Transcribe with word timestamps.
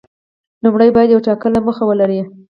لومړی 0.63 0.89
باید 0.95 1.09
یوه 1.13 1.25
ټاکلې 1.27 1.59
موخه 1.65 1.83
ولري. 1.85 2.21